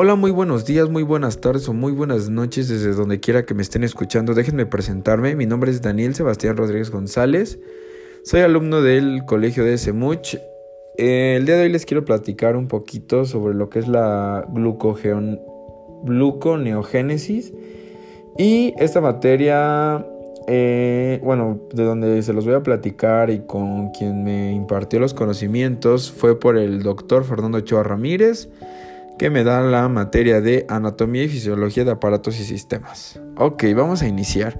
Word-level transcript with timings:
Hola, 0.00 0.14
muy 0.14 0.30
buenos 0.30 0.64
días, 0.64 0.88
muy 0.88 1.02
buenas 1.02 1.40
tardes 1.40 1.68
o 1.68 1.72
muy 1.72 1.90
buenas 1.90 2.30
noches 2.30 2.68
desde 2.68 2.92
donde 2.92 3.18
quiera 3.18 3.44
que 3.44 3.52
me 3.52 3.62
estén 3.62 3.82
escuchando. 3.82 4.32
Déjenme 4.32 4.64
presentarme. 4.64 5.34
Mi 5.34 5.44
nombre 5.44 5.72
es 5.72 5.82
Daniel 5.82 6.14
Sebastián 6.14 6.56
Rodríguez 6.56 6.92
González. 6.92 7.58
Soy 8.22 8.42
alumno 8.42 8.80
del 8.80 9.24
Colegio 9.26 9.64
de 9.64 9.76
Semuch. 9.76 10.36
El 10.96 11.46
día 11.46 11.56
de 11.56 11.62
hoy 11.62 11.72
les 11.72 11.84
quiero 11.84 12.04
platicar 12.04 12.54
un 12.54 12.68
poquito 12.68 13.24
sobre 13.24 13.56
lo 13.56 13.70
que 13.70 13.80
es 13.80 13.88
la 13.88 14.46
gluconeogénesis. 16.04 17.52
Y 18.38 18.74
esta 18.78 19.00
materia, 19.00 20.06
eh, 20.46 21.20
bueno, 21.24 21.58
de 21.74 21.82
donde 21.82 22.22
se 22.22 22.32
los 22.32 22.44
voy 22.44 22.54
a 22.54 22.62
platicar 22.62 23.30
y 23.30 23.40
con 23.40 23.90
quien 23.90 24.22
me 24.22 24.52
impartió 24.52 25.00
los 25.00 25.12
conocimientos 25.12 26.12
fue 26.12 26.38
por 26.38 26.56
el 26.56 26.84
doctor 26.84 27.24
Fernando 27.24 27.58
Ochoa 27.58 27.82
Ramírez 27.82 28.48
que 29.18 29.30
me 29.30 29.44
da 29.44 29.60
la 29.60 29.88
materia 29.88 30.40
de 30.40 30.64
anatomía 30.68 31.24
y 31.24 31.28
fisiología 31.28 31.84
de 31.84 31.90
aparatos 31.90 32.38
y 32.40 32.44
sistemas. 32.44 33.20
Ok, 33.36 33.64
vamos 33.74 34.02
a 34.02 34.08
iniciar. 34.08 34.58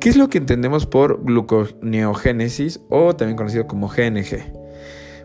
¿Qué 0.00 0.08
es 0.08 0.16
lo 0.16 0.28
que 0.28 0.38
entendemos 0.38 0.86
por 0.86 1.22
gluconeogénesis 1.22 2.80
o 2.88 3.14
también 3.14 3.36
conocido 3.36 3.66
como 3.66 3.88
GNG? 3.88 4.60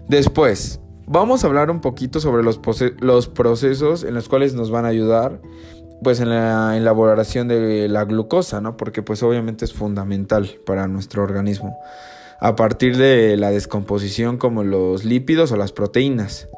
Después, 0.07 0.79
vamos 1.07 1.43
a 1.43 1.47
hablar 1.47 1.71
un 1.71 1.81
poquito 1.81 2.19
sobre 2.19 2.43
los, 2.43 2.57
procesos 3.27 4.03
en 4.03 4.13
los 4.13 4.29
cuales 4.29 4.53
nos 4.53 4.69
van 4.69 4.85
a 4.85 4.89
ayudar 4.89 5.41
pues 6.03 6.19
en 6.19 6.29
la 6.29 6.75
elaboración 6.75 7.47
de 7.47 7.87
la 7.87 8.03
glucosa, 8.03 8.59
¿no? 8.59 8.75
Porque 8.75 9.01
pues 9.01 9.23
obviamente 9.23 9.63
es 9.63 9.73
fundamental 9.73 10.49
para 10.65 10.87
nuestro 10.87 11.23
organismo. 11.23 11.77
A 12.41 12.57
partir 12.57 12.97
de 12.97 13.37
la 13.37 13.51
descomposición 13.51 14.37
como 14.37 14.63
los 14.65 15.05
lípidos 15.05 15.53
o 15.53 15.55
las 15.55 15.71
proteínas. 15.71 16.49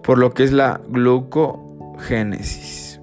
por 0.03 0.19
lo 0.19 0.35
que 0.35 0.45
es 0.45 0.53
la 0.53 0.83
glucogénesis. 0.89 3.01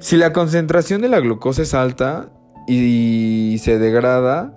Si 0.00 0.16
la 0.16 0.32
concentración 0.32 1.02
de 1.02 1.08
la 1.08 1.20
glucosa 1.20 1.62
es 1.62 1.72
alta, 1.72 2.30
y 2.66 3.58
se 3.60 3.78
degrada 3.78 4.52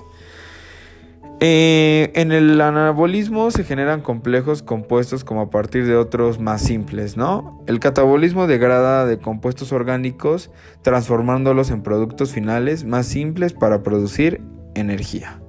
Eh, 1.42 2.12
en 2.16 2.34
el 2.34 2.60
anabolismo 2.60 3.50
se 3.50 3.64
generan 3.64 4.02
complejos 4.02 4.62
compuestos 4.62 5.24
como 5.24 5.40
a 5.40 5.50
partir 5.50 5.86
de 5.86 5.96
otros 5.96 6.38
más 6.38 6.62
simples, 6.62 7.16
¿no? 7.16 7.64
El 7.66 7.80
catabolismo 7.80 8.46
degrada 8.46 9.06
de 9.06 9.20
compuestos 9.20 9.72
orgánicos 9.72 10.52
transformándolos 10.82 11.72
en 11.72 11.82
productos 11.82 12.34
finales 12.34 12.84
más 12.84 13.06
simples 13.06 13.54
para 13.54 13.84
producir 13.84 14.42
energía. 14.76 15.40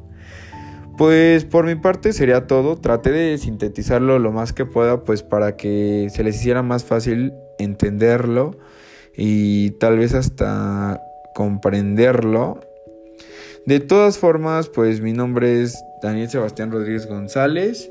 Pues 0.97 1.45
por 1.45 1.67
mi 1.67 1.75
parte 1.75 2.13
sería 2.13 2.47
todo, 2.47 2.77
traté 2.77 3.11
de 3.11 3.37
sintetizarlo 3.39 4.21
lo 4.21 4.31
más 4.31 4.53
que 4.53 4.67
pueda 4.67 5.03
pues 5.03 5.25
para 5.25 5.57
que 5.57 6.09
se 6.13 6.23
les 6.23 6.37
hiciera 6.37 6.63
más 6.63 6.85
fácil 6.85 7.33
entenderlo 7.59 8.57
y 9.17 9.71
tal 9.73 9.99
vez 9.99 10.15
hasta 10.15 11.01
comprenderlo 11.35 12.61
de 13.67 13.81
todas 13.81 14.19
formas, 14.19 14.69
pues 14.69 15.01
mi 15.01 15.12
nombre 15.12 15.62
es 15.62 15.81
Daniel 16.03 16.29
Sebastián 16.29 16.73
Rodríguez 16.73 17.07
González 17.07 17.91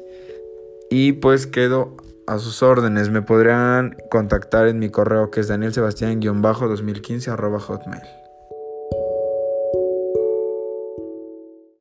y 0.89 1.13
pues 1.13 1.47
quedo 1.47 1.95
a 2.27 2.37
sus 2.39 2.61
órdenes. 2.63 3.09
Me 3.09 3.21
podrán 3.21 3.95
contactar 4.09 4.67
en 4.67 4.79
mi 4.79 4.89
correo 4.89 5.31
que 5.31 5.39
es 5.41 5.49
danielsebastián-2015 5.49 7.59
hotmail. 7.59 8.18